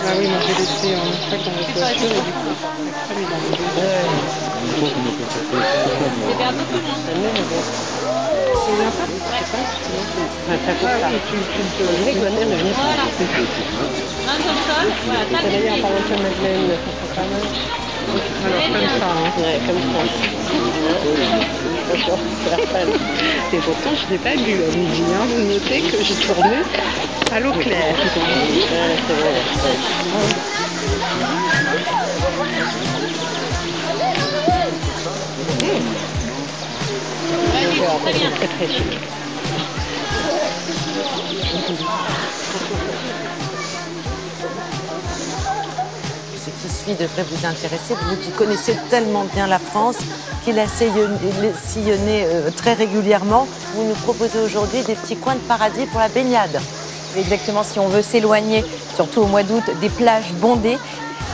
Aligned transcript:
Ah 0.00 0.14
oui, 0.16 0.26
moi 0.26 0.38
j'ai 0.40 0.54
laissé 0.54 0.96
en 0.96 1.16
sac 1.30 1.44
dans 1.44 1.52
la 1.52 1.62
voiture 1.62 2.12
et 2.12 2.20
du 2.22 2.32
coup, 2.32 2.48
après, 3.04 3.22
il 3.22 3.30
est 3.30 3.34
arrivé. 3.34 3.64
C'était 6.28 6.44
un 6.44 6.52
peu 6.52 6.64
plus 6.64 6.80
loin. 6.80 6.96
Ça 7.04 7.12
vient 7.12 7.30
pas 8.90 9.06
Je 10.48 10.56
sais 10.56 10.78
pas 10.78 10.98
si 11.10 11.32
tu 11.42 11.62
te... 11.76 11.82
Je 11.82 11.96
voulais 11.98 12.14
que 12.14 12.18
ma 12.20 12.30
mère 12.30 12.46
ne 12.48 12.56
vienne 12.56 12.74
Voilà. 12.74 13.04
Sur 14.38 14.52
le 14.52 14.60
sol. 14.60 14.86
Voilà, 15.04 15.20
pas. 15.20 15.32
tape 15.32 15.42
les 15.44 15.50
D'ailleurs, 15.50 15.74
pieds. 15.74 15.82
par 15.82 15.92
exemple, 15.92 16.22
Madeleine, 16.22 16.78
ça 16.84 17.14
pas 17.14 17.26
mal. 17.28 17.42
Alors, 18.44 18.62
comme 18.72 18.88
ça, 18.98 19.06
hein. 19.06 19.32
Ouais, 19.38 19.60
comme 19.66 19.82
ça. 19.92 20.00
Et 23.52 23.58
pourtant, 23.58 23.90
je 23.94 24.12
n'ai 24.12 24.18
pas 24.18 24.36
bu 24.36 24.62
à 24.62 24.76
midi. 24.76 25.02
Hein. 25.14 25.26
Vous 25.28 25.42
notez 25.42 25.80
que 25.82 26.02
j'ai 26.02 26.14
tourné 26.14 26.58
à 27.32 27.40
l'eau 27.40 27.52
claire. 27.52 27.96
Très 38.36 38.48
très 38.48 38.68
chic. 38.68 38.98
Qui 46.60 46.68
suit 46.68 46.94
devrait 46.94 47.24
vous 47.24 47.46
intéresser, 47.46 47.94
vous 47.94 48.16
qui 48.16 48.32
connaissez 48.32 48.76
tellement 48.88 49.24
bien 49.24 49.46
la 49.46 49.58
France, 49.58 49.98
qui 50.42 50.52
la 50.52 50.66
sillonnez 50.66 51.52
sillonnez, 51.54 52.24
euh, 52.26 52.50
très 52.50 52.74
régulièrement. 52.74 53.48
Vous 53.74 53.84
nous 53.84 53.94
proposez 53.94 54.40
aujourd'hui 54.40 54.82
des 54.84 54.94
petits 54.94 55.16
coins 55.16 55.36
de 55.36 55.40
paradis 55.40 55.86
pour 55.86 56.00
la 56.00 56.08
baignade. 56.08 56.60
Exactement, 57.16 57.62
si 57.62 57.78
on 57.78 57.88
veut 57.88 58.02
s'éloigner, 58.02 58.64
surtout 58.94 59.22
au 59.22 59.26
mois 59.26 59.42
d'août, 59.42 59.64
des 59.80 59.88
plages 59.88 60.34
bondées, 60.34 60.78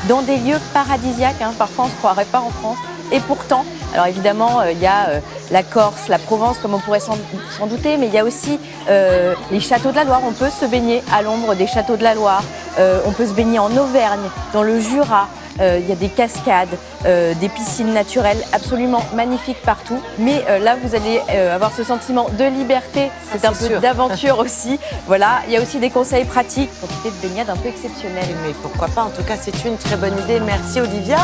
dans 0.09 0.23
des 0.23 0.37
lieux 0.37 0.59
paradisiaques. 0.73 1.41
hein. 1.41 1.55
Parfois, 1.59 1.85
on 1.85 1.89
ne 1.89 1.93
se 1.93 1.97
croirait 1.99 2.27
pas 2.27 2.41
en 2.41 2.51
France. 2.51 2.79
Et 3.11 3.21
pourtant, 3.21 3.65
alors 3.93 4.07
évidemment, 4.07 4.61
euh, 4.61 4.73
il 4.73 4.79
y 4.81 4.87
a 4.87 5.09
euh, 5.09 5.21
la 5.51 5.63
Corse, 5.63 6.09
la 6.09 6.19
Provence, 6.19 6.59
comme 6.59 6.75
on 6.75 6.79
pourrait 6.79 7.01
s'en 7.01 7.67
douter, 7.67 7.97
mais 7.97 8.07
il 8.07 8.15
y 8.15 8.19
a 8.19 8.25
aussi 8.25 8.59
euh, 8.89 9.35
les 9.51 9.61
châteaux 9.61 9.91
de 9.91 9.97
la 9.97 10.05
Loire. 10.05 10.21
On 10.27 10.33
peut 10.33 10.51
se 10.51 10.67
baigner 10.67 11.03
à 11.13 11.23
l'ombre 11.23 11.55
des 11.55 11.67
châteaux 11.67 11.97
de 11.97 12.03
la 12.03 12.15
Loire. 12.15 12.43
Euh, 12.79 13.01
on 13.07 13.13
peut 13.13 13.27
se 13.27 13.33
baigner 13.33 13.59
en 13.59 13.75
Auvergne, 13.77 14.29
dans 14.53 14.63
le 14.63 14.81
Jura. 14.81 15.29
Euh, 15.61 15.79
Il 15.81 15.89
y 15.89 15.93
a 15.93 15.95
des 15.95 16.09
cascades, 16.09 16.77
des 17.05 17.49
piscines 17.49 17.93
naturelles 17.93 18.43
absolument 18.53 19.05
magnifiques 19.15 19.61
partout. 19.63 20.01
Mais 20.19 20.43
là, 20.61 20.77
vous 20.83 20.95
allez 20.97 21.21
avoir 21.39 21.73
ce 21.73 21.85
sentiment 21.85 22.29
de 22.31 22.45
liberté. 22.45 23.11
C'est 23.31 23.45
un 23.45 23.53
peu 23.53 23.69
d'aventure 23.79 24.39
aussi. 24.45 24.81
Voilà, 25.07 25.43
il 25.47 25.53
y 25.53 25.57
a 25.57 25.63
aussi 25.63 25.79
des 25.79 25.91
conseils 25.91 26.25
pratiques 26.25 26.71
pour 26.81 26.89
profiter 26.89 27.11
de 27.11 27.29
baignades 27.29 27.51
un 27.51 27.57
peu 27.57 27.69
exceptionnelles. 27.69 28.35
Mais 28.45 28.55
pourquoi 28.63 28.89
pas, 28.89 29.03
en 29.03 29.11
tout 29.11 29.23
cas, 29.23 29.35
c'est 29.41 29.65
une 29.65 29.77
très 29.77 29.97
bonne 29.97 30.19
idée. 30.25 30.41
Merci 30.41 30.81
Olivia. 30.81 31.19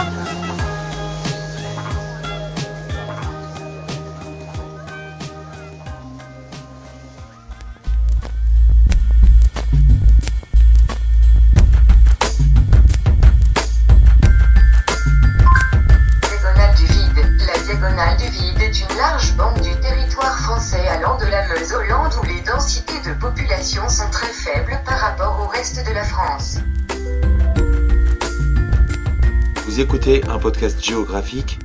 Un 29.81 30.39
podcast 30.39 30.85
géographique. 30.85 31.59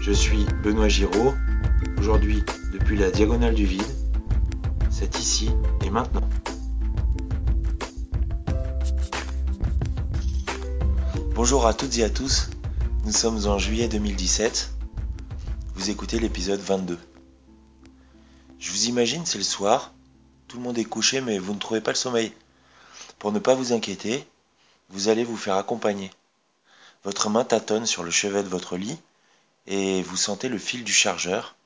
Je 0.00 0.10
suis 0.10 0.44
Benoît 0.64 0.88
Giraud. 0.88 1.34
Aujourd'hui, 1.96 2.42
depuis 2.72 2.96
la 2.96 3.12
diagonale 3.12 3.54
du 3.54 3.64
vide. 3.64 3.86
C'est 4.90 5.16
ici 5.20 5.48
et 5.84 5.90
maintenant. 5.90 6.28
Bonjour 11.36 11.68
à 11.68 11.74
toutes 11.74 11.96
et 11.98 12.02
à 12.02 12.10
tous. 12.10 12.50
Nous 13.04 13.12
sommes 13.12 13.46
en 13.46 13.56
juillet 13.56 13.86
2017. 13.86 14.72
Vous 15.76 15.90
écoutez 15.90 16.18
l'épisode 16.18 16.60
22. 16.60 16.98
Je 18.58 18.72
vous 18.72 18.86
imagine, 18.86 19.24
c'est 19.24 19.38
le 19.38 19.44
soir. 19.44 19.94
Tout 20.48 20.56
le 20.56 20.64
monde 20.64 20.78
est 20.78 20.84
couché, 20.84 21.20
mais 21.20 21.38
vous 21.38 21.54
ne 21.54 21.60
trouvez 21.60 21.82
pas 21.82 21.92
le 21.92 21.96
sommeil. 21.96 22.32
Pour 23.20 23.30
ne 23.30 23.38
pas 23.38 23.54
vous 23.54 23.72
inquiéter, 23.72 24.26
vous 24.90 25.08
allez 25.08 25.22
vous 25.22 25.36
faire 25.36 25.54
accompagner. 25.54 26.10
Votre 27.08 27.30
main 27.30 27.42
tâtonne 27.42 27.86
sur 27.86 28.02
le 28.02 28.10
chevet 28.10 28.42
de 28.42 28.50
votre 28.50 28.76
lit 28.76 28.98
et 29.66 30.02
vous 30.02 30.18
sentez 30.18 30.50
le 30.50 30.58
fil 30.58 30.84
du 30.84 30.92
chargeur. 30.92 31.56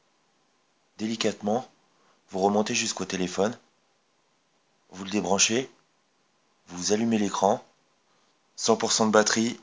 Délicatement, 0.98 1.68
vous 2.30 2.38
remontez 2.38 2.76
jusqu'au 2.76 3.06
téléphone. 3.06 3.58
Vous 4.90 5.02
le 5.02 5.10
débranchez. 5.10 5.68
Vous 6.68 6.92
allumez 6.92 7.18
l'écran. 7.18 7.60
100% 8.56 9.06
de 9.06 9.10
batterie. 9.10 9.58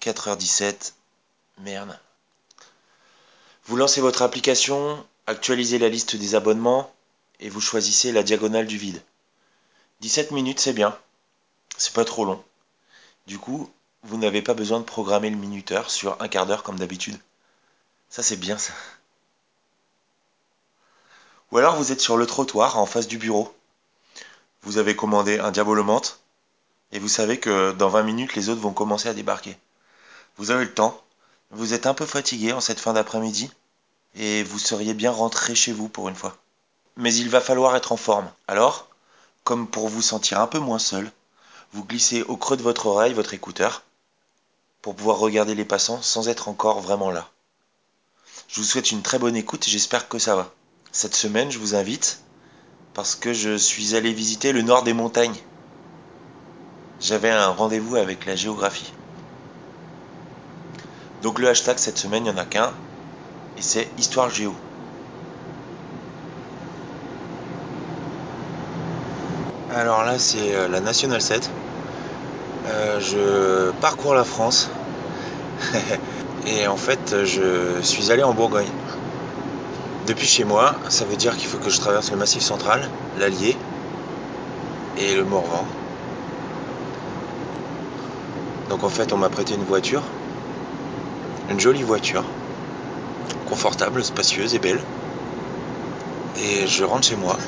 4h17. 0.00 0.94
Merde. 1.58 1.96
Vous 3.66 3.76
lancez 3.76 4.00
votre 4.00 4.22
application, 4.22 5.06
actualisez 5.28 5.78
la 5.78 5.90
liste 5.90 6.16
des 6.16 6.34
abonnements 6.34 6.92
et 7.38 7.50
vous 7.50 7.60
choisissez 7.60 8.10
la 8.10 8.24
diagonale 8.24 8.66
du 8.66 8.78
vide. 8.78 9.00
17 10.00 10.32
minutes, 10.32 10.58
c'est 10.58 10.72
bien. 10.72 10.98
C'est 11.76 11.92
pas 11.92 12.04
trop 12.04 12.24
long. 12.24 12.42
Du 13.28 13.38
coup, 13.38 13.70
vous 14.04 14.16
n'avez 14.16 14.42
pas 14.42 14.54
besoin 14.54 14.78
de 14.80 14.84
programmer 14.84 15.30
le 15.30 15.36
minuteur 15.36 15.90
sur 15.90 16.20
un 16.22 16.28
quart 16.28 16.46
d'heure 16.46 16.62
comme 16.62 16.78
d'habitude. 16.78 17.18
Ça, 18.08 18.22
c'est 18.22 18.36
bien 18.36 18.58
ça. 18.58 18.72
Ou 21.50 21.58
alors 21.58 21.76
vous 21.76 21.92
êtes 21.92 22.00
sur 22.00 22.16
le 22.16 22.26
trottoir 22.26 22.78
en 22.78 22.86
face 22.86 23.08
du 23.08 23.18
bureau. 23.18 23.54
Vous 24.62 24.78
avez 24.78 24.94
commandé 24.96 25.38
un 25.38 25.50
diabolomante 25.50 26.20
et 26.92 26.98
vous 26.98 27.08
savez 27.08 27.38
que 27.38 27.72
dans 27.72 27.88
20 27.88 28.02
minutes, 28.02 28.34
les 28.34 28.48
autres 28.48 28.60
vont 28.60 28.72
commencer 28.72 29.08
à 29.08 29.14
débarquer. 29.14 29.56
Vous 30.36 30.50
avez 30.50 30.64
le 30.64 30.74
temps, 30.74 31.02
vous 31.50 31.74
êtes 31.74 31.86
un 31.86 31.94
peu 31.94 32.06
fatigué 32.06 32.52
en 32.52 32.60
cette 32.60 32.80
fin 32.80 32.92
d'après-midi 32.92 33.50
et 34.14 34.42
vous 34.42 34.58
seriez 34.58 34.94
bien 34.94 35.10
rentré 35.10 35.54
chez 35.54 35.72
vous 35.72 35.88
pour 35.88 36.08
une 36.08 36.14
fois. 36.14 36.36
Mais 36.96 37.14
il 37.14 37.30
va 37.30 37.40
falloir 37.40 37.76
être 37.76 37.92
en 37.92 37.96
forme. 37.96 38.30
Alors, 38.46 38.88
comme 39.44 39.68
pour 39.68 39.88
vous 39.88 40.02
sentir 40.02 40.40
un 40.40 40.46
peu 40.46 40.58
moins 40.58 40.78
seul, 40.78 41.10
vous 41.72 41.84
glissez 41.84 42.22
au 42.22 42.36
creux 42.36 42.56
de 42.56 42.62
votre 42.62 42.86
oreille 42.86 43.14
votre 43.14 43.34
écouteur 43.34 43.82
pour 44.88 44.96
pouvoir 44.96 45.18
regarder 45.18 45.54
les 45.54 45.66
passants 45.66 46.00
sans 46.00 46.30
être 46.30 46.48
encore 46.48 46.80
vraiment 46.80 47.10
là. 47.10 47.28
Je 48.48 48.58
vous 48.58 48.66
souhaite 48.66 48.90
une 48.90 49.02
très 49.02 49.18
bonne 49.18 49.36
écoute 49.36 49.68
et 49.68 49.70
j'espère 49.70 50.08
que 50.08 50.18
ça 50.18 50.34
va. 50.34 50.50
Cette 50.92 51.14
semaine, 51.14 51.50
je 51.50 51.58
vous 51.58 51.74
invite 51.74 52.20
parce 52.94 53.14
que 53.14 53.34
je 53.34 53.58
suis 53.58 53.96
allé 53.96 54.14
visiter 54.14 54.50
le 54.50 54.62
nord 54.62 54.84
des 54.84 54.94
montagnes. 54.94 55.36
J'avais 57.02 57.28
un 57.28 57.50
rendez-vous 57.50 57.96
avec 57.96 58.24
la 58.24 58.34
géographie. 58.34 58.90
Donc 61.20 61.38
le 61.38 61.50
hashtag 61.50 61.76
cette 61.76 61.98
semaine, 61.98 62.24
il 62.24 62.32
n'y 62.32 62.38
en 62.38 62.42
a 62.42 62.46
qu'un 62.46 62.72
et 63.58 63.62
c'est 63.62 63.90
Histoire 63.98 64.30
Géo. 64.30 64.54
Alors 69.70 70.02
là, 70.04 70.18
c'est 70.18 70.54
euh, 70.54 70.66
la 70.66 70.80
Nationale 70.80 71.20
7. 71.20 71.50
Euh, 72.68 73.00
je 73.00 73.70
parcours 73.80 74.14
la 74.14 74.24
France 74.24 74.68
et 76.46 76.66
en 76.66 76.76
fait 76.76 77.24
je 77.24 77.80
suis 77.82 78.12
allé 78.12 78.22
en 78.22 78.34
Bourgogne. 78.34 78.68
Depuis 80.06 80.26
chez 80.26 80.44
moi, 80.44 80.74
ça 80.90 81.04
veut 81.06 81.16
dire 81.16 81.36
qu'il 81.36 81.46
faut 81.46 81.58
que 81.58 81.70
je 81.70 81.78
traverse 81.78 82.10
le 82.10 82.18
Massif 82.18 82.42
central, 82.42 82.86
l'Allier 83.18 83.56
et 84.98 85.14
le 85.14 85.24
Morvan. 85.24 85.66
Donc 88.68 88.84
en 88.84 88.88
fait 88.90 89.12
on 89.12 89.16
m'a 89.16 89.30
prêté 89.30 89.54
une 89.54 89.64
voiture, 89.64 90.02
une 91.50 91.60
jolie 91.60 91.82
voiture, 91.82 92.24
confortable, 93.46 94.04
spacieuse 94.04 94.54
et 94.54 94.58
belle. 94.58 94.80
Et 96.40 96.66
je 96.66 96.84
rentre 96.84 97.06
chez 97.06 97.16
moi. 97.16 97.38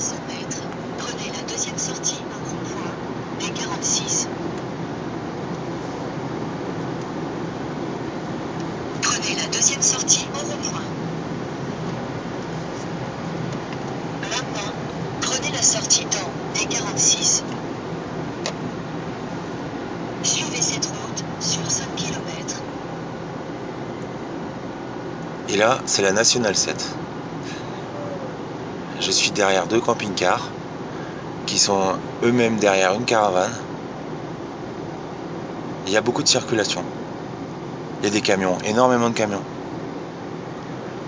Deuxième 9.61 9.83
sortie 9.83 10.27
au 10.33 10.39
rond-point. 10.39 10.81
Maintenant, 14.23 14.73
prenez 15.21 15.53
la 15.53 15.61
sortie 15.61 16.07
dans 16.07 16.59
des 16.59 16.65
46. 16.65 17.45
Suivez 20.23 20.63
cette 20.63 20.87
route 20.87 21.25
sur 21.41 21.71
5 21.71 21.95
km. 21.95 22.63
Et 25.51 25.59
là, 25.59 25.79
c'est 25.85 26.01
la 26.01 26.13
Nationale 26.13 26.57
7. 26.57 26.97
Je 28.99 29.11
suis 29.11 29.31
derrière 29.31 29.67
deux 29.67 29.81
camping-cars 29.81 30.49
qui 31.45 31.59
sont 31.59 31.97
eux-mêmes 32.23 32.57
derrière 32.57 32.95
une 32.95 33.05
caravane. 33.05 33.53
Il 35.87 35.93
y 35.93 35.99
a 35.99 36.01
beaucoup 36.01 36.23
de 36.23 36.29
circulation. 36.29 36.83
Il 38.01 38.07
y 38.07 38.09
a 38.09 38.11
des 38.11 38.23
camions, 38.23 38.57
énormément 38.65 39.11
de 39.11 39.15
camions. 39.15 39.43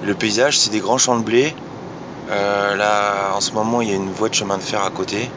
Le 0.05 0.15
paysage, 0.15 0.59
c'est 0.59 0.71
des 0.71 0.81
grands 0.81 0.99
champs 0.99 1.17
de 1.17 1.23
blé. 1.23 1.55
Euh, 2.31 2.75
là, 2.75 3.35
en 3.37 3.41
ce 3.41 3.53
moment, 3.53 3.83
il 3.83 3.89
y 3.89 3.93
a 3.93 3.97
une 3.97 4.11
voie 4.11 4.29
de 4.29 4.35
chemin 4.35 4.57
de 4.57 4.63
fer 4.63 4.83
à 4.83 4.91
côté. 4.91 5.31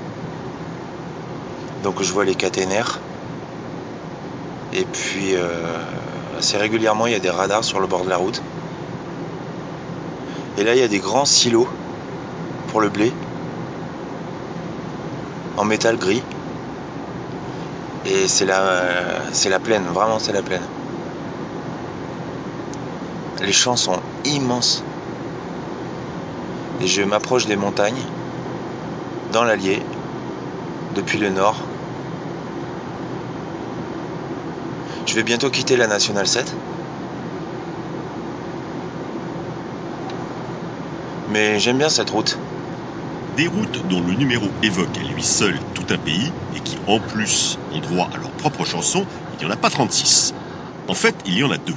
Donc 1.83 2.01
je 2.01 2.11
vois 2.11 2.25
les 2.25 2.33
caténaires. 2.33 2.99
Et 4.73 4.83
puis, 4.85 5.35
euh, 5.35 5.47
assez 6.39 6.57
régulièrement, 6.57 7.05
il 7.05 7.13
y 7.13 7.15
a 7.15 7.19
des 7.19 7.29
radars 7.29 7.63
sur 7.63 7.79
le 7.79 7.85
bord 7.85 8.05
de 8.05 8.09
la 8.09 8.17
route. 8.17 8.41
Et 10.57 10.63
là, 10.63 10.73
il 10.73 10.79
y 10.79 10.83
a 10.83 10.87
des 10.87 10.99
grands 10.99 11.25
silos 11.25 11.67
pour 12.71 12.81
le 12.81 12.89
blé 12.89 13.11
en 15.57 15.65
métal 15.65 15.97
gris. 15.97 16.23
Et 18.07 18.27
c'est 18.27 18.45
la, 18.45 18.81
c'est 19.31 19.49
la 19.49 19.59
plaine, 19.59 19.83
vraiment 19.93 20.17
c'est 20.17 20.33
la 20.33 20.41
plaine. 20.41 20.61
Les 23.45 23.53
champs 23.53 23.75
sont 23.75 23.99
immenses. 24.25 24.83
Et 26.81 26.87
je 26.87 27.03
m'approche 27.03 27.45
des 27.45 27.55
montagnes, 27.55 28.01
dans 29.33 29.43
l'Allier, 29.43 29.83
depuis 30.95 31.19
le 31.19 31.29
nord. 31.29 31.55
Je 35.05 35.13
vais 35.13 35.21
bientôt 35.21 35.51
quitter 35.51 35.77
la 35.77 35.85
Nationale 35.85 36.25
7. 36.25 36.51
Mais 41.31 41.59
j'aime 41.59 41.77
bien 41.77 41.89
cette 41.89 42.09
route. 42.09 42.39
Des 43.37 43.45
routes 43.45 43.87
dont 43.89 44.01
le 44.01 44.13
numéro 44.13 44.47
évoque 44.63 44.97
à 44.97 45.13
lui 45.13 45.23
seul 45.23 45.59
tout 45.75 45.85
un 45.93 45.97
pays 45.97 46.31
et 46.55 46.61
qui 46.61 46.77
en 46.87 46.99
plus 46.99 47.59
ont 47.75 47.79
droit 47.79 48.09
à 48.11 48.17
leur 48.17 48.31
propre 48.31 48.65
chanson, 48.65 49.05
il 49.33 49.45
n'y 49.45 49.51
en 49.51 49.53
a 49.53 49.57
pas 49.57 49.69
36. 49.69 50.33
En 50.87 50.95
fait, 50.95 51.13
il 51.27 51.37
y 51.37 51.43
en 51.43 51.51
a 51.51 51.57
deux. 51.57 51.75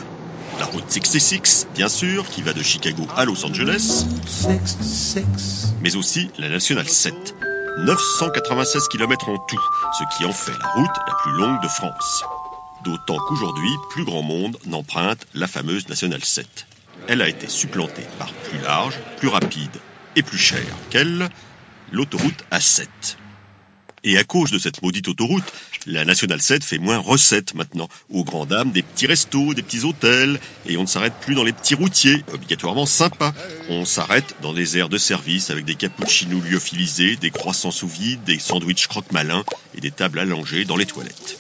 La 0.59 0.67
route 0.67 0.91
66, 0.91 1.69
bien 1.75 1.89
sûr, 1.89 2.29
qui 2.29 2.43
va 2.43 2.53
de 2.53 2.63
Chicago 2.63 3.07
à 3.17 3.25
Los 3.25 3.45
Angeles, 3.45 4.07
mais 5.81 5.97
aussi 5.97 6.31
la 6.39 6.49
nationale 6.49 6.89
7. 6.89 7.15
996 7.79 8.89
km 8.89 9.29
en 9.29 9.39
tout, 9.39 9.63
ce 9.93 10.03
qui 10.17 10.25
en 10.25 10.33
fait 10.33 10.59
la 10.59 10.67
route 10.67 10.97
la 11.07 11.15
plus 11.15 11.31
longue 11.31 11.63
de 11.63 11.69
France. 11.69 12.25
D'autant 12.83 13.19
qu'aujourd'hui, 13.21 13.71
plus 13.91 14.05
grand 14.05 14.23
monde 14.23 14.59
n'emprunte 14.67 15.27
la 15.35 15.47
fameuse 15.47 15.89
nationale 15.89 16.25
7. 16.25 16.67
Elle 17.07 17.23
a 17.23 17.29
été 17.29 17.49
supplantée 17.49 18.07
par 18.19 18.33
plus 18.33 18.59
large, 18.61 18.99
plus 19.19 19.29
rapide 19.29 19.71
et 20.17 20.23
plus 20.23 20.39
chère 20.39 20.75
qu'elle, 20.91 21.29
l'autoroute 21.93 22.45
A7. 22.51 22.89
Et 24.05 24.19
à 24.19 24.25
cause 24.25 24.51
de 24.51 24.59
cette 24.59 24.83
maudite 24.83 25.09
autoroute, 25.09 25.45
la 25.89 26.05
Nationale 26.05 26.41
7 26.41 26.63
fait 26.63 26.79
moins 26.79 26.99
recette 26.99 27.55
maintenant, 27.55 27.89
aux 28.11 28.23
grandes 28.23 28.51
dames 28.51 28.71
des 28.71 28.83
petits 28.83 29.07
restos, 29.07 29.55
des 29.55 29.63
petits 29.63 29.85
hôtels, 29.85 30.39
et 30.67 30.77
on 30.77 30.83
ne 30.83 30.87
s'arrête 30.87 31.15
plus 31.21 31.35
dans 31.35 31.45
les 31.45 31.53
petits 31.53 31.75
routiers, 31.75 32.23
obligatoirement 32.33 32.87
sympas. 32.87 33.35
On 33.71 33.85
s'arrête 33.85 34.37
dans 34.43 34.53
les 34.53 34.77
aires 34.77 34.91
de 34.91 34.99
service 34.99 35.51
avec 35.51 35.65
des 35.65 35.75
cappuccinos 35.75 36.45
lyophilisés, 36.45 37.17
des 37.17 37.31
croissants 37.31 37.71
sous 37.71 37.89
vide, 37.89 38.23
des 38.25 38.39
sandwichs 38.39 38.87
croque-malins 38.87 39.45
et 39.75 39.81
des 39.81 39.91
tables 39.91 40.19
allongées 40.19 40.65
dans 40.65 40.77
les 40.77 40.87
toilettes. 40.87 41.39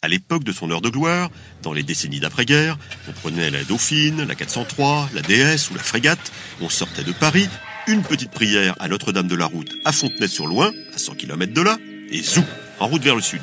À 0.00 0.08
l'époque 0.08 0.44
de 0.44 0.52
son 0.52 0.70
heure 0.70 0.80
de 0.80 0.90
gloire, 0.90 1.28
dans 1.62 1.72
les 1.72 1.82
décennies 1.82 2.20
d'après-guerre, 2.20 2.78
on 3.08 3.12
prenait 3.12 3.50
la 3.50 3.64
Dauphine, 3.64 4.24
la 4.24 4.34
403, 4.34 5.10
la 5.12 5.22
DS 5.22 5.70
ou 5.70 5.74
la 5.74 5.82
Frégate, 5.82 6.32
on 6.60 6.68
sortait 6.68 7.02
de 7.02 7.12
Paris, 7.12 7.48
une 7.88 8.02
petite 8.02 8.30
prière 8.30 8.76
à 8.78 8.86
Notre-Dame 8.86 9.26
de 9.26 9.34
la 9.34 9.46
Route 9.46 9.74
à 9.84 9.92
Fontenay-sur-Loing, 9.92 10.72
à 10.94 10.98
100 10.98 11.16
km 11.16 11.52
de 11.52 11.62
là, 11.62 11.78
et 12.10 12.22
zou, 12.22 12.42
en 12.80 12.88
route 12.88 13.02
vers 13.02 13.16
le 13.16 13.22
sud. 13.22 13.42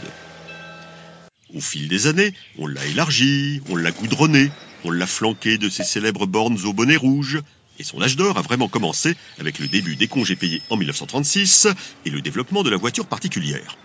Au 1.53 1.61
fil 1.61 1.87
des 1.87 2.07
années, 2.07 2.33
on 2.57 2.67
l'a 2.67 2.85
élargi, 2.85 3.61
on 3.69 3.75
l'a 3.75 3.91
goudronné, 3.91 4.51
on 4.83 4.91
l'a 4.91 5.07
flanqué 5.07 5.57
de 5.57 5.69
ses 5.69 5.83
célèbres 5.83 6.25
bornes 6.25 6.59
au 6.65 6.73
bonnet 6.73 6.97
rouge, 6.97 7.39
et 7.79 7.83
son 7.83 8.01
âge 8.01 8.15
d'or 8.15 8.37
a 8.37 8.41
vraiment 8.41 8.67
commencé 8.67 9.15
avec 9.39 9.59
le 9.59 9.67
début 9.67 9.95
des 9.95 10.07
congés 10.07 10.35
payés 10.35 10.61
en 10.69 10.77
1936 10.77 11.67
et 12.05 12.09
le 12.09 12.21
développement 12.21 12.63
de 12.63 12.69
la 12.69 12.77
voiture 12.77 13.05
particulière. 13.05 13.77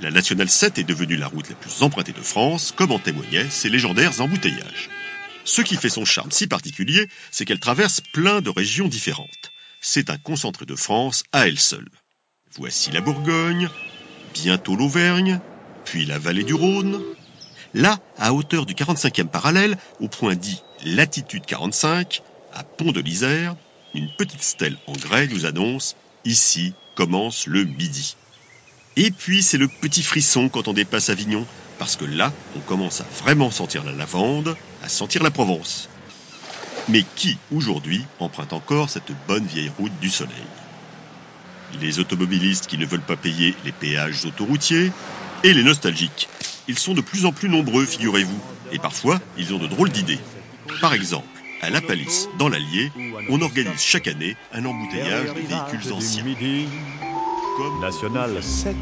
La 0.00 0.10
Nationale 0.10 0.48
7 0.48 0.78
est 0.78 0.84
devenue 0.84 1.16
la 1.16 1.28
route 1.28 1.48
la 1.48 1.54
plus 1.54 1.82
empruntée 1.82 2.12
de 2.12 2.20
France, 2.20 2.72
comme 2.74 2.92
en 2.92 2.98
témoignaient 2.98 3.48
ses 3.50 3.68
légendaires 3.68 4.20
embouteillages. 4.20 4.88
Ce 5.44 5.62
qui 5.62 5.76
fait 5.76 5.88
son 5.88 6.04
charme 6.04 6.30
si 6.30 6.46
particulier, 6.46 7.08
c'est 7.30 7.44
qu'elle 7.44 7.60
traverse 7.60 8.00
plein 8.12 8.40
de 8.40 8.50
régions 8.50 8.88
différentes. 8.88 9.50
C'est 9.80 10.10
un 10.10 10.18
concentré 10.18 10.66
de 10.66 10.76
France 10.76 11.24
à 11.32 11.48
elle 11.48 11.58
seule. 11.58 11.88
Voici 12.56 12.90
la 12.90 13.00
Bourgogne, 13.00 13.68
bientôt 14.32 14.76
l'Auvergne, 14.76 15.40
puis 15.84 16.04
la 16.04 16.18
vallée 16.18 16.44
du 16.44 16.54
Rhône. 16.54 17.00
Là, 17.74 17.98
à 18.16 18.32
hauteur 18.34 18.66
du 18.66 18.74
45e 18.74 19.28
parallèle, 19.28 19.76
au 20.00 20.08
point 20.08 20.34
dit 20.34 20.60
latitude 20.84 21.46
45, 21.46 22.22
à 22.52 22.64
Pont 22.76 22.92
de 22.92 23.00
l'Isère, 23.00 23.54
une 23.94 24.08
petite 24.16 24.42
stèle 24.42 24.76
en 24.86 24.92
grès 24.92 25.26
nous 25.26 25.46
annonce 25.46 25.96
Ici 26.24 26.74
commence 26.94 27.46
le 27.46 27.64
midi. 27.64 28.16
Et 28.96 29.10
puis 29.10 29.42
c'est 29.42 29.58
le 29.58 29.68
petit 29.68 30.02
frisson 30.02 30.48
quand 30.48 30.68
on 30.68 30.72
dépasse 30.72 31.08
Avignon, 31.08 31.44
parce 31.78 31.96
que 31.96 32.04
là, 32.04 32.32
on 32.54 32.60
commence 32.60 33.00
à 33.00 33.04
vraiment 33.04 33.50
sentir 33.50 33.82
la 33.84 33.92
lavande, 33.92 34.54
à 34.82 34.88
sentir 34.88 35.22
la 35.22 35.30
Provence. 35.30 35.88
Mais 36.88 37.02
qui, 37.16 37.36
aujourd'hui, 37.50 38.04
emprunte 38.18 38.52
encore 38.52 38.90
cette 38.90 39.12
bonne 39.26 39.46
vieille 39.46 39.70
route 39.78 39.98
du 40.00 40.10
soleil? 40.10 40.71
Les 41.80 41.98
automobilistes 41.98 42.66
qui 42.66 42.78
ne 42.78 42.86
veulent 42.86 43.00
pas 43.00 43.16
payer 43.16 43.54
les 43.64 43.72
péages 43.72 44.24
autoroutiers 44.24 44.92
et 45.44 45.54
les 45.54 45.64
nostalgiques. 45.64 46.28
Ils 46.68 46.78
sont 46.78 46.94
de 46.94 47.00
plus 47.00 47.26
en 47.26 47.32
plus 47.32 47.48
nombreux, 47.48 47.84
figurez-vous, 47.84 48.38
et 48.72 48.78
parfois, 48.78 49.20
ils 49.36 49.52
ont 49.52 49.58
de 49.58 49.66
drôles 49.66 49.90
d'idées. 49.90 50.20
Par 50.80 50.94
exemple, 50.94 51.26
à 51.60 51.70
La 51.70 51.80
Palisse, 51.80 52.28
dans 52.38 52.48
l'Allier, 52.48 52.90
on 53.28 53.40
organise 53.40 53.80
chaque 53.80 54.08
année 54.08 54.36
un 54.52 54.64
embouteillage 54.64 55.28
de 55.34 55.40
véhicules 55.40 55.92
anciens. 55.92 56.24
Comme 57.56 57.80
National 57.80 58.42
7. 58.42 58.74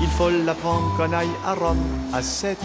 Il 0.00 0.08
faut 0.08 0.30
l'apprendre 0.30 0.96
qu'on 0.96 1.12
aille 1.12 1.28
à 1.44 1.54
Rome 1.54 1.82
à 2.12 2.22
7. 2.22 2.58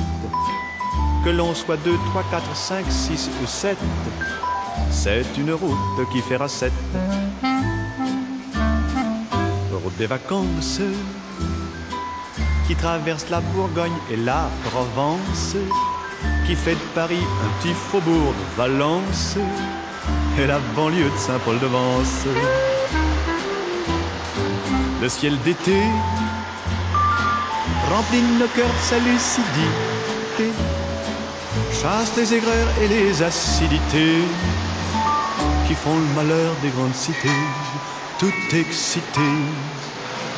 Que 1.25 1.29
l'on 1.29 1.53
soit 1.53 1.77
2, 1.77 1.95
3, 2.11 2.23
4, 2.31 2.55
5, 2.55 2.85
6 2.89 3.29
ou 3.43 3.47
7. 3.47 3.77
C'est 4.91 5.25
une 5.37 5.51
route 5.51 6.09
qui 6.11 6.21
fera 6.21 6.47
7. 6.47 6.71
Route 9.83 9.97
des 9.97 10.07
vacances 10.07 10.79
qui 12.67 12.75
traverse 12.75 13.29
la 13.29 13.41
Bourgogne 13.41 13.97
et 14.09 14.15
la 14.15 14.49
Provence, 14.63 15.57
qui 16.47 16.55
fait 16.55 16.75
de 16.75 16.87
Paris 16.95 17.19
un 17.19 17.59
petit 17.59 17.73
faubourg 17.73 18.33
de 18.33 18.55
Valence 18.55 19.37
et 20.39 20.47
la 20.47 20.59
banlieue 20.59 21.09
de 21.09 21.17
Saint-Paul-de-Vence. 21.17 22.27
Le 25.01 25.09
ciel 25.09 25.37
d'été 25.41 25.81
remplit 27.89 28.21
nos 28.21 28.47
cœurs 28.47 28.73
de 28.73 28.79
chasse 31.73 32.15
les 32.15 32.33
aigreurs 32.33 32.69
et 32.81 32.87
les 32.87 33.21
acidités 33.21 34.23
qui 35.67 35.75
font 35.75 35.99
le 35.99 36.07
malheur 36.15 36.55
des 36.61 36.69
grandes 36.69 36.95
cités, 36.95 37.27
tout 38.23 38.55
excité, 38.55 39.19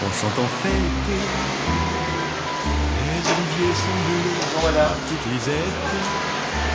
on 0.03 0.11
s'entend 0.11 0.47
fêter. 0.63 1.21
Les 2.97 3.21
oliviers 3.31 3.75
sont 3.75 3.99
bleus, 4.07 4.33
Voilà. 4.59 4.97
toute 5.07 5.25
lisette, 5.31 5.55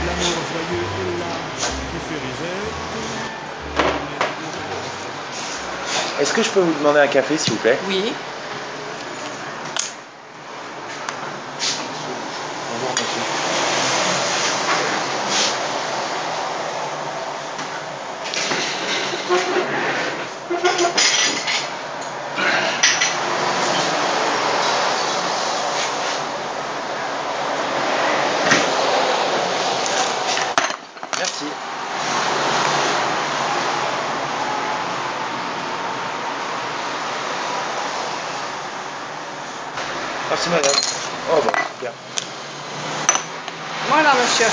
l'amour 0.07 0.39
joyeux 0.53 0.87
est 1.01 1.19
là 1.19 1.35
qui 1.91 1.99
fait 2.07 2.21
risette. 2.29 2.75
Est-ce 6.21 6.33
que 6.33 6.43
je 6.45 6.51
peux 6.51 6.61
vous 6.61 6.75
demander 6.79 7.01
un 7.01 7.09
café, 7.09 7.37
s'il 7.39 7.55
vous 7.55 7.59
plaît? 7.59 7.79
Oui. 7.89 8.13
Bonjour, 12.71 12.91
monsieur. 12.93 13.41
Merci. 31.21 31.45
Merci 40.31 40.49
madame. 40.49 40.73
Oh 41.31 41.41
bah 41.45 41.53
super. 41.75 41.93
Voilà, 43.89 44.15
monsieur. 44.15 44.47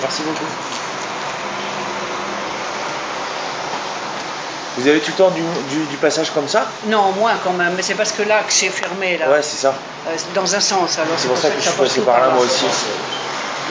Merci 0.00 0.22
beaucoup. 0.22 0.44
Vous 4.78 4.86
avez 4.86 5.00
tout 5.00 5.10
le 5.10 5.16
temps 5.16 5.30
du, 5.30 5.42
du- 5.42 5.86
du 5.90 5.96
passage 5.96 6.30
comme 6.30 6.46
ça 6.48 6.66
Non, 6.86 7.10
moins 7.12 7.34
quand 7.42 7.52
même, 7.52 7.74
mais 7.76 7.82
c'est 7.82 7.94
parce 7.94 8.12
que 8.12 8.22
l'axe 8.22 8.62
est 8.62 8.70
fermé 8.70 9.18
là. 9.18 9.28
Ouais, 9.28 9.42
c'est 9.42 9.56
ça. 9.58 9.74
Euh, 10.06 10.14
dans 10.34 10.54
un 10.54 10.60
sens, 10.60 10.98
alors 10.98 11.18
C'est 11.18 11.26
pour 11.28 11.36
ça 11.36 11.48
que 11.50 11.56
je 11.56 11.62
suis 11.68 11.70
passe 11.70 11.88
passé 11.88 12.00
par 12.02 12.20
là 12.20 12.26
là. 12.28 12.32
moi 12.34 12.44
aussi. 12.44 12.64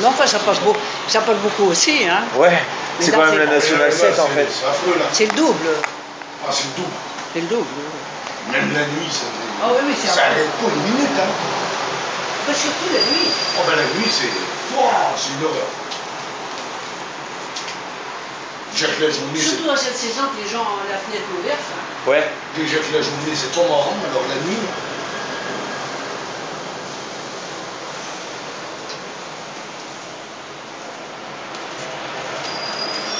Non, 0.02 0.10
enfin, 0.10 0.28
ça 0.28 0.40
passe 0.40 0.60
beaucoup, 0.60 0.78
ça 1.08 1.22
passe 1.22 1.38
beaucoup 1.38 1.72
aussi, 1.72 2.04
hein. 2.08 2.24
Ouais, 2.36 2.52
Mais 2.52 3.06
c'est 3.06 3.12
là, 3.12 3.18
quand 3.18 3.24
même 3.24 3.34
c'est- 3.34 3.46
la 3.46 3.52
Nationale 3.56 3.92
7 3.94 4.20
en 4.20 4.28
fait. 4.28 4.48
C'est 4.52 4.68
affreux 4.68 4.96
là. 5.00 5.06
C'est 5.14 5.26
le 5.26 5.36
double. 5.38 5.68
Ah, 6.46 6.52
c'est 6.52 6.66
le 6.66 6.84
double. 6.84 6.98
C'est 7.34 7.42
le 7.42 7.48
double. 7.48 7.66
Même 8.52 8.74
la 8.74 8.86
nuit, 8.86 9.10
ça 9.12 9.26
Ah 9.64 9.68
oui, 9.72 9.82
oui, 9.88 9.96
c'est 10.00 10.08
Ça 10.08 10.22
arrête 10.28 10.52
pas 10.60 10.68
une 10.70 10.84
minute, 10.92 11.16
hein. 11.18 11.32
Bah, 12.48 12.54
surtout 12.54 12.90
la 12.94 13.00
nuit. 13.00 13.28
Oh 13.58 13.62
ben 13.68 13.76
la 13.76 13.84
nuit, 13.96 14.12
c'est. 14.12 14.32
Wouah, 14.76 15.12
c'est 15.18 15.32
une 15.40 15.44
horreur. 15.48 15.68
Surtout 19.42 19.66
dans 19.68 19.76
cette 19.76 19.98
saison 19.98 20.22
que 20.36 20.44
les 20.44 20.50
gens 20.50 20.62
ont 20.62 20.86
la 20.90 20.98
fenêtre 20.98 21.28
ouverte. 21.40 21.58
hein. 21.74 22.10
Ouais. 22.10 22.24
Déjà 22.56 22.78
que 22.78 22.94
la 22.94 23.02
journée, 23.02 23.34
c'est 23.36 23.52
trop 23.52 23.68
marrant, 23.68 23.94
alors 24.12 24.24
la 24.30 24.36
nuit. 24.48 24.58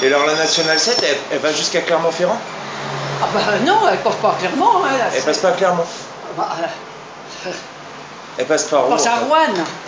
Et 0.02 0.06
alors 0.06 0.26
la 0.26 0.34
Nationale 0.36 0.78
7, 0.78 1.02
elle, 1.02 1.16
elle 1.32 1.38
va 1.38 1.52
jusqu'à 1.52 1.80
Clermont-Ferrand? 1.80 2.38
Ah 3.20 3.26
bah 3.34 3.40
non, 3.66 3.80
elle 3.90 3.98
passe 3.98 4.14
pas 4.22 4.36
clairement. 4.38 4.84
Hein, 4.84 4.90
la 4.96 5.16
Elle 5.16 5.22
passe 5.24 5.38
pas 5.38 5.48
à 5.48 5.52
Clermont. 5.52 5.84
Bah, 6.36 6.48
euh, 7.46 7.50
Elle 8.38 8.46
passe 8.46 8.64
par 8.64 8.80
elle 8.82 8.86
où 8.86 8.90
passe 8.90 9.06
à 9.06 9.16
Rouen. 9.16 9.36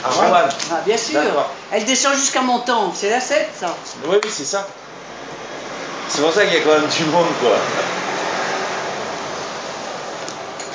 À 0.04 0.08
Rouen. 0.08 0.48
Ah, 0.72 0.80
bien 0.84 0.96
sûr. 0.96 1.20
Elle 1.70 1.84
descend 1.84 2.14
jusqu'à 2.14 2.42
Montant. 2.42 2.92
C'est 2.94 3.10
la 3.10 3.20
7, 3.20 3.50
ça. 3.60 3.76
Oui, 4.04 4.16
oui, 4.22 4.30
c'est 4.32 4.44
ça. 4.44 4.66
C'est 6.10 6.22
pour 6.22 6.32
ça 6.32 6.44
qu'il 6.44 6.54
y 6.54 6.56
a 6.56 6.60
quand 6.60 6.72
même 6.72 6.86
du 6.88 7.04
monde, 7.04 7.26
quoi. 7.40 7.56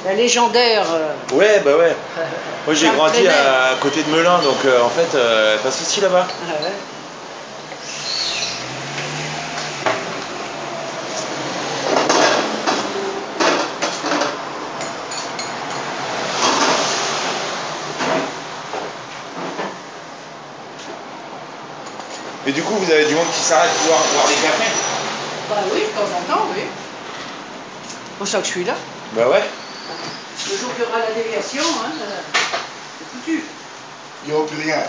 La 0.06 0.14
légendaire. 0.14 0.86
euh, 0.94 1.14
Ouais, 1.36 1.62
bah 1.66 1.76
ouais. 1.78 1.96
Moi 2.66 2.74
j'ai 2.76 2.88
grandi 2.90 3.28
à, 3.28 3.72
à 3.72 3.76
côté 3.82 4.02
de 4.04 4.10
Melun, 4.16 4.40
donc 4.40 4.58
euh, 4.66 4.82
en 4.82 4.90
fait, 4.90 5.16
euh, 5.16 5.54
elle 5.56 5.60
passe 5.60 5.82
aussi 5.82 6.02
là-bas. 6.02 6.26
ah 6.30 6.64
ouais. 6.64 6.72
Et 22.48 22.52
du 22.52 22.62
coup, 22.62 22.76
vous 22.76 22.92
avez 22.92 23.06
du 23.06 23.16
monde 23.16 23.26
qui 23.34 23.42
s'arrête 23.44 23.72
pour 23.72 23.96
voir 23.96 24.28
les 24.30 24.36
cafés? 24.36 24.72
Bah 25.50 25.56
oui, 25.74 25.80
de 25.82 25.86
temps 25.98 26.02
en 26.04 26.34
temps, 26.34 26.46
oui. 26.56 26.62
C'est 27.88 28.18
pour 28.18 28.28
ça 28.28 28.40
que 28.40 28.46
je 28.46 28.52
suis 28.52 28.64
là. 28.64 28.74
Bah 29.14 29.28
ouais. 29.30 29.44
Le 30.52 30.58
jour 30.58 30.74
qu'il 30.76 30.84
y 30.84 30.88
aura 30.88 31.00
la 31.00 31.12
déviation, 31.12 31.62
hein, 31.62 31.92
euh, 32.02 32.20
c'est 33.00 33.06
foutu. 33.18 33.44
Il 34.26 34.32
n'y 34.32 34.38
aura 34.38 34.48
plus 34.48 34.62
rien. 34.62 34.82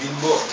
Ville 0.00 0.10
morte. 0.22 0.46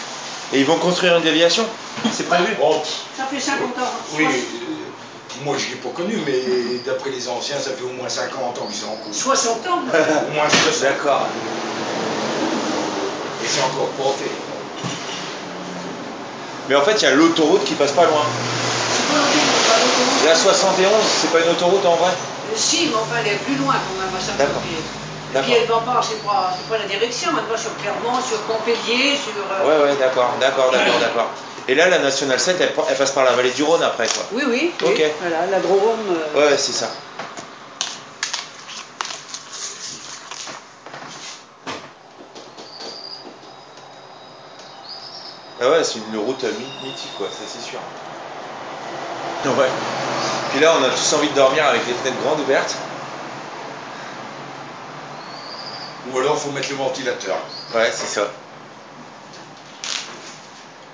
Et 0.53 0.59
ils 0.59 0.65
vont 0.65 0.77
construire 0.77 1.17
une 1.17 1.23
déviation 1.23 1.65
C'est 2.11 2.27
prévu? 2.27 2.55
Oh, 2.61 2.81
Ça 3.17 3.25
fait 3.25 3.39
50 3.39 3.77
ans. 3.77 3.81
oui, 4.13 4.25
euh, 4.25 5.43
moi 5.43 5.55
je 5.57 5.65
ne 5.65 5.69
l'ai 5.71 5.75
pas 5.77 5.89
connu, 5.89 6.17
mais 6.25 6.79
d'après 6.85 7.09
les 7.09 7.27
anciens, 7.27 7.57
ça 7.57 7.71
fait 7.71 7.83
au 7.83 7.89
moins 7.89 8.09
50 8.09 8.57
ans 8.57 8.65
qu'ils 8.67 8.75
sont 8.79 8.87
en 8.87 8.95
cours. 8.95 9.13
60 9.13 9.67
ans. 9.67 9.79
Au 9.81 10.31
moins 10.33 10.49
60. 10.49 10.81
D'accord. 10.81 11.27
Et 13.43 13.47
c'est 13.47 13.61
encore 13.63 13.89
porté. 13.89 14.25
Mais 16.69 16.75
en 16.75 16.81
fait, 16.81 16.93
il 16.93 17.03
y 17.03 17.07
a 17.07 17.11
l'autoroute 17.11 17.63
qui 17.63 17.73
passe 17.75 17.91
pas 17.91 18.05
loin. 18.05 18.23
La 20.25 20.35
71, 20.35 20.91
c'est 21.21 21.31
pas 21.31 21.39
une 21.39 21.49
autoroute 21.51 21.85
en 21.85 21.95
vrai 21.95 22.09
Euh, 22.11 22.53
Si, 22.55 22.87
mais 22.89 22.95
enfin, 22.95 23.17
elle 23.21 23.33
est 23.33 23.37
plus 23.37 23.55
loin 23.55 23.73
quand 23.75 24.01
même 24.01 24.09
à. 24.15 25.37
Et 25.37 25.41
puis 25.41 25.51
elle 25.53 25.67
va 25.67 25.79
pas, 25.79 25.99
c'est 26.01 26.23
pas, 26.23 26.55
c'est 26.55 26.69
pas 26.69 26.77
la 26.81 26.87
direction, 26.87 27.29
elle 27.37 27.51
va 27.51 27.57
sur 27.59 27.71
Clermont, 27.77 28.17
sur 28.21 28.37
Montpellier, 28.47 29.17
sur. 29.17 29.33
euh, 29.35 29.67
Ouais, 29.67 29.89
ouais, 29.91 29.95
d'accord, 29.99 30.33
d'accord, 30.39 30.71
d'accord, 30.71 30.99
d'accord. 31.01 31.29
Et 31.67 31.75
là, 31.75 31.89
la 31.89 31.99
Nationale 31.99 32.39
7, 32.39 32.57
elle, 32.61 32.73
elle 32.89 32.95
passe 32.95 33.11
par 33.11 33.25
la 33.25 33.31
vallée 33.33 33.49
du 33.51 33.63
Rhône 33.63 33.83
après, 33.83 34.07
quoi. 34.07 34.23
Oui, 34.31 34.43
oui. 34.47 34.71
oui. 34.81 34.87
Ok. 34.87 35.01
Voilà, 35.19 35.45
la 35.51 35.59
Drôme. 35.59 36.15
euh, 36.35 36.39
Ouais, 36.49 36.57
c'est 36.57 36.71
ça. 36.73 36.89
Ah 45.65 45.71
ouais, 45.71 45.83
c'est 45.83 45.97
une 45.97 46.17
route 46.17 46.43
my- 46.43 46.87
mythique, 46.87 47.17
quoi, 47.17 47.27
ça 47.27 47.43
c'est 47.47 47.61
sûr. 47.61 47.79
Ouais. 49.45 49.69
Puis 50.51 50.59
là, 50.59 50.73
on 50.79 50.83
a 50.83 50.89
tous 50.89 51.13
envie 51.13 51.29
de 51.29 51.33
dormir 51.33 51.65
avec 51.65 51.87
les 51.87 51.93
fenêtres 51.93 52.21
grandes 52.21 52.39
ouvertes. 52.41 52.75
Ou 56.11 56.19
alors, 56.19 56.37
faut 56.37 56.51
mettre 56.51 56.69
le 56.69 56.75
ventilateur. 56.75 57.37
Ouais, 57.73 57.91
c'est 57.91 58.05
ça. 58.05 58.29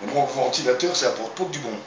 Le 0.05 0.11
ventilateur, 0.11 0.95
ça 0.95 1.07
apporte 1.07 1.33
pas 1.33 1.43
que 1.43 1.51
du 1.51 1.59
bon. 1.59 1.77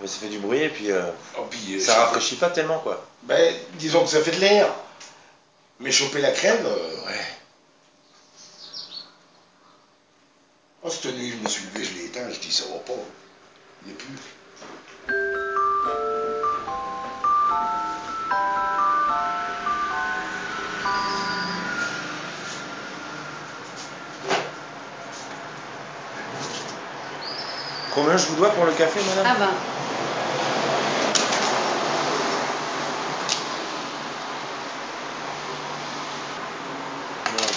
Mais 0.00 0.06
ça 0.06 0.16
fait 0.20 0.28
du 0.28 0.38
bruit 0.38 0.62
et 0.62 0.68
puis 0.70 0.90
euh, 0.90 1.02
Oh, 1.38 1.42
puis, 1.50 1.76
euh, 1.76 1.80
ça 1.84 1.94
rafraîchit 2.04 2.36
pas 2.36 2.48
tellement, 2.48 2.78
quoi. 2.78 3.02
Ben, 3.24 3.54
disons 3.74 4.02
que 4.02 4.10
ça 4.10 4.20
fait 4.22 4.32
de 4.32 4.40
l'air. 4.40 4.68
Mais 5.80 5.92
choper 5.92 6.20
la 6.22 6.30
crève, 6.30 6.64
euh, 6.66 7.06
ouais. 7.06 7.24
Cette 10.88 11.16
nuit, 11.16 11.32
je 11.32 11.42
me 11.42 11.48
suis 11.48 11.64
levé, 11.74 11.84
je 11.84 11.94
l'ai 11.94 12.04
éteint, 12.06 12.30
je 12.32 12.38
dis 12.38 12.52
ça 12.52 12.64
va 12.72 12.78
pas. 12.78 12.92
Il 13.84 13.88
n'y 13.88 13.94
a 13.94 13.96
plus. 13.96 14.14
Combien 27.92 28.16
je 28.16 28.26
vous 28.26 28.36
dois 28.36 28.50
pour 28.50 28.64
le 28.64 28.72
café, 28.72 29.00
madame? 29.08 29.26
Ah 29.28 29.36
ben. 29.40 29.50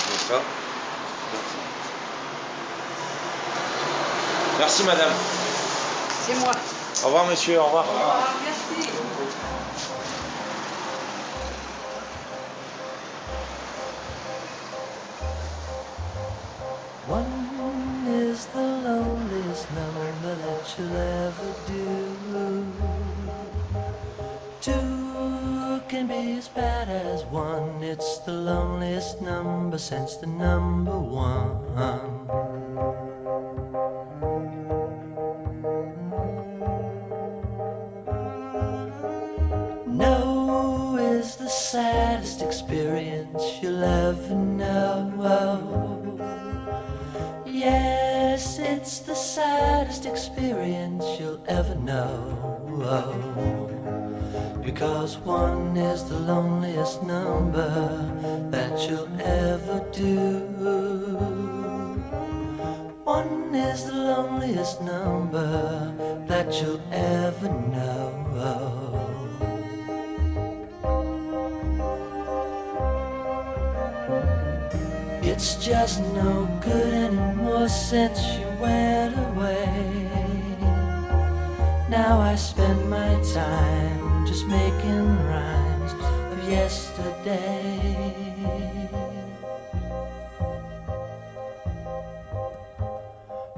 Vois 0.08 0.20
ça. 0.28 0.42
Merci, 1.32 1.58
madame. 4.60 5.14
C'est 6.26 6.36
moi. 6.36 6.52
Au 7.04 7.06
revoir, 7.08 7.28
monsieur, 7.28 7.60
au 7.60 7.64
revoir. 7.64 7.86
Au 7.88 7.92
revoir, 7.92 8.34
merci. 8.44 8.90
One 17.08 18.06
is 18.08 18.48
the 18.48 18.60
loneliest 18.60 19.72
number 19.72 20.36
that 20.36 20.78
you'll 20.78 20.98
ever 20.98 21.56
do. 21.66 22.74
Two 24.60 25.82
can 25.88 26.08
be 26.08 26.38
as 26.38 26.50
bad 26.50 26.90
as 26.90 27.24
one. 27.26 27.82
It's 27.82 28.20
the 28.20 28.34
loneliest 28.34 29.22
number 29.22 29.78
since 29.78 30.18
the 30.18 30.28
number 30.28 31.00
one. 31.00 31.60
Ever 44.10 44.36
know. 44.36 45.86
Yes, 47.46 48.58
it's 48.58 49.00
the 49.02 49.14
saddest 49.14 50.08
experience 50.08 51.06
you'll 51.20 51.44
ever 51.48 51.76
know. 51.76 52.10
Because 54.64 55.18
one 55.18 55.78
is 55.78 56.04
the 56.06 56.20
loneliest 56.20 57.04
number 57.04 57.70
that 58.50 58.90
you'll 58.90 59.22
ever 59.22 59.86
do. 59.92 60.40
One 63.04 63.54
is 63.54 63.86
the 63.86 63.94
loneliest 63.94 64.82
number 64.82 65.94
that 66.28 66.60
you'll 66.60 66.82
ever 66.92 67.50
know. 67.50 69.19
It's 75.42 75.56
just 75.56 76.02
no 76.02 76.50
good 76.60 76.94
anymore 76.94 77.70
since 77.70 78.20
you 78.38 78.46
went 78.60 79.16
away. 79.18 80.12
Now 81.90 82.20
I 82.20 82.36
spend 82.36 82.90
my 82.90 83.14
time 83.34 84.28
just 84.28 84.46
making 84.48 85.06
rhymes 85.30 85.94
of 86.34 86.50
yesterday. 86.50 87.80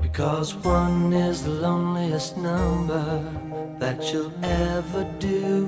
Because 0.03 0.53
one 0.53 1.11
is 1.13 1.41
the 1.41 1.49
loneliest 1.49 2.37
number 2.37 3.25
that 3.79 4.13
you'll 4.13 4.31
ever 4.45 5.03
do. 5.17 5.65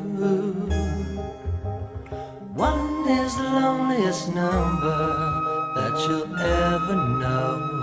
One 2.53 3.09
is 3.09 3.35
the 3.35 3.49
loneliest 3.49 4.31
number 4.35 5.42
that 5.75 6.07
you'll 6.07 6.35
ever 6.39 6.95
know. 6.95 7.73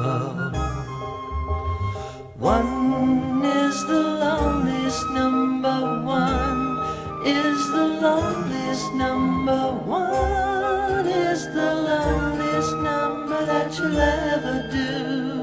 One 2.38 3.44
is 3.44 3.86
the 3.86 4.00
loneliest 4.00 5.10
number. 5.10 6.02
One 6.04 6.78
is 7.26 7.70
the 7.70 7.86
loneliest 8.00 8.94
number. 8.94 9.72
One 9.84 11.06
is 11.06 11.44
the 11.46 11.74
loneliest 11.88 12.76
number 12.76 13.44
that 13.46 13.76
you'll 13.76 13.98
ever 13.98 14.68
do. 14.72 15.40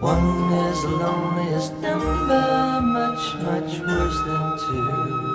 One 0.00 0.52
is 0.52 0.82
the 0.82 0.88
loneliest 0.88 1.72
number, 1.74 2.80
much, 2.82 3.34
much 3.42 3.80
worse 3.80 4.18
than 4.26 4.58
two. 4.58 5.25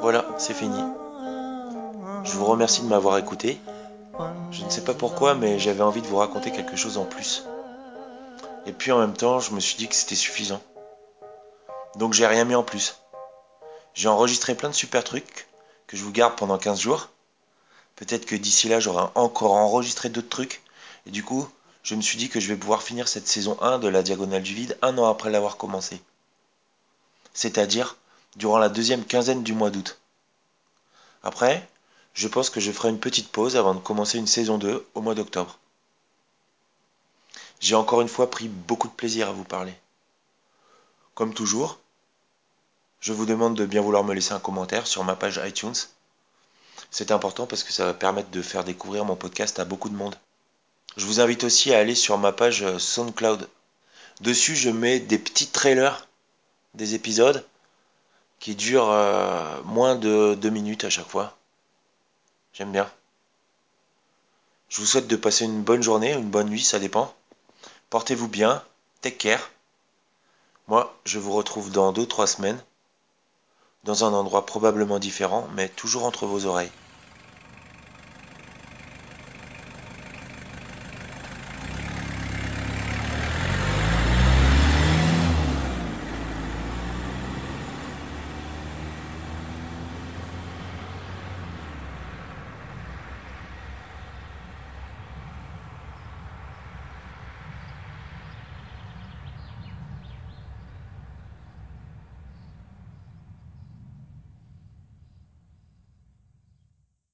Voilà, 0.00 0.26
c'est 0.36 0.52
fini. 0.54 0.78
Je 2.24 2.32
vous 2.36 2.44
remercie 2.44 2.82
de 2.82 2.88
m'avoir 2.88 3.16
écouté. 3.18 3.58
Je 4.50 4.64
ne 4.64 4.70
sais 4.70 4.84
pas 4.84 4.94
pourquoi, 4.94 5.34
mais 5.34 5.58
j'avais 5.58 5.82
envie 5.82 6.02
de 6.02 6.06
vous 6.06 6.18
raconter 6.18 6.52
quelque 6.52 6.76
chose 6.76 6.98
en 6.98 7.04
plus. 7.04 7.44
Et 8.66 8.72
puis 8.72 8.92
en 8.92 8.98
même 8.98 9.16
temps, 9.16 9.40
je 9.40 9.52
me 9.52 9.60
suis 9.60 9.76
dit 9.76 9.88
que 9.88 9.94
c'était 9.94 10.14
suffisant. 10.14 10.62
Donc 11.96 12.12
j'ai 12.12 12.26
rien 12.26 12.44
mis 12.44 12.54
en 12.54 12.62
plus. 12.62 12.96
J'ai 13.94 14.08
enregistré 14.08 14.54
plein 14.54 14.70
de 14.70 14.74
super 14.74 15.04
trucs 15.04 15.46
que 15.86 15.96
je 15.96 16.02
vous 16.02 16.12
garde 16.12 16.36
pendant 16.36 16.58
15 16.58 16.80
jours. 16.80 17.10
Peut-être 17.96 18.26
que 18.26 18.34
d'ici 18.34 18.68
là, 18.68 18.80
j'aurai 18.80 19.06
encore 19.14 19.52
enregistré 19.52 20.08
d'autres 20.08 20.28
trucs. 20.28 20.62
Et 21.06 21.10
du 21.10 21.22
coup, 21.22 21.48
je 21.82 21.94
me 21.94 22.02
suis 22.02 22.18
dit 22.18 22.28
que 22.28 22.40
je 22.40 22.48
vais 22.48 22.56
pouvoir 22.56 22.82
finir 22.82 23.06
cette 23.06 23.28
saison 23.28 23.56
1 23.60 23.78
de 23.78 23.88
la 23.88 24.02
Diagonale 24.02 24.42
du 24.42 24.54
Vide 24.54 24.78
un 24.82 24.96
an 24.98 25.08
après 25.08 25.30
l'avoir 25.30 25.56
commencé. 25.56 26.00
C'est-à-dire 27.34 27.96
durant 28.36 28.58
la 28.58 28.68
deuxième 28.68 29.04
quinzaine 29.04 29.42
du 29.42 29.52
mois 29.52 29.70
d'août. 29.70 29.98
Après, 31.22 31.68
je 32.14 32.26
pense 32.26 32.50
que 32.50 32.60
je 32.60 32.72
ferai 32.72 32.88
une 32.88 32.98
petite 32.98 33.30
pause 33.30 33.56
avant 33.56 33.74
de 33.74 33.80
commencer 33.80 34.18
une 34.18 34.26
saison 34.26 34.58
2 34.58 34.86
au 34.94 35.00
mois 35.00 35.14
d'octobre. 35.14 35.58
J'ai 37.64 37.76
encore 37.76 38.02
une 38.02 38.08
fois 38.08 38.28
pris 38.28 38.48
beaucoup 38.48 38.88
de 38.88 38.92
plaisir 38.92 39.26
à 39.26 39.32
vous 39.32 39.42
parler. 39.42 39.72
Comme 41.14 41.32
toujours, 41.32 41.78
je 43.00 43.14
vous 43.14 43.24
demande 43.24 43.56
de 43.56 43.64
bien 43.64 43.80
vouloir 43.80 44.04
me 44.04 44.12
laisser 44.12 44.34
un 44.34 44.38
commentaire 44.38 44.86
sur 44.86 45.02
ma 45.02 45.16
page 45.16 45.40
iTunes. 45.42 45.72
C'est 46.90 47.10
important 47.10 47.46
parce 47.46 47.64
que 47.64 47.72
ça 47.72 47.86
va 47.86 47.94
permettre 47.94 48.28
de 48.28 48.42
faire 48.42 48.64
découvrir 48.64 49.06
mon 49.06 49.16
podcast 49.16 49.58
à 49.60 49.64
beaucoup 49.64 49.88
de 49.88 49.94
monde. 49.94 50.14
Je 50.98 51.06
vous 51.06 51.20
invite 51.20 51.44
aussi 51.44 51.72
à 51.72 51.78
aller 51.78 51.94
sur 51.94 52.18
ma 52.18 52.32
page 52.32 52.76
SoundCloud. 52.76 53.48
Dessus, 54.20 54.56
je 54.56 54.68
mets 54.68 55.00
des 55.00 55.18
petits 55.18 55.48
trailers 55.48 56.06
des 56.74 56.92
épisodes 56.92 57.46
qui 58.40 58.56
durent 58.56 58.90
euh, 58.90 59.62
moins 59.62 59.94
de 59.94 60.34
deux 60.34 60.50
minutes 60.50 60.84
à 60.84 60.90
chaque 60.90 61.08
fois. 61.08 61.34
J'aime 62.52 62.72
bien. 62.72 62.92
Je 64.68 64.80
vous 64.80 64.86
souhaite 64.86 65.06
de 65.06 65.16
passer 65.16 65.46
une 65.46 65.62
bonne 65.62 65.82
journée, 65.82 66.12
une 66.12 66.28
bonne 66.28 66.50
nuit, 66.50 66.62
ça 66.62 66.78
dépend. 66.78 67.14
Portez-vous 67.90 68.28
bien, 68.28 68.62
take 69.00 69.16
care. 69.16 69.50
Moi, 70.68 70.94
je 71.04 71.18
vous 71.18 71.32
retrouve 71.32 71.70
dans 71.70 71.92
deux 71.92 72.06
trois 72.06 72.26
semaines, 72.26 72.62
dans 73.84 74.04
un 74.04 74.12
endroit 74.12 74.46
probablement 74.46 74.98
différent, 74.98 75.48
mais 75.54 75.68
toujours 75.68 76.04
entre 76.04 76.26
vos 76.26 76.46
oreilles. 76.46 76.72